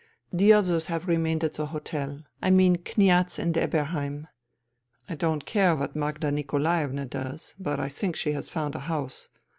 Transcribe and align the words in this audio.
The 0.33 0.51
others 0.51 0.87
have 0.87 1.07
remained 1.07 1.43
at 1.43 1.53
the 1.53 1.67
hotel— 1.67 2.23
I 2.41 2.49
mean 2.49 2.77
Kniaz 2.77 3.37
and 3.37 3.53
Eberheim. 3.55 4.25
I 5.07 5.13
don't 5.13 5.45
care 5.45 5.75
what 5.75 5.95
Magda 5.95 6.31
Nikolaevna 6.31 7.05
does, 7.05 7.53
but 7.59 7.79
I 7.79 7.87
think 7.89 8.15
she 8.15 8.31
has 8.31 8.47
now 8.47 8.53
found 8.53 8.73
a 8.73 8.79
house. 8.79 9.29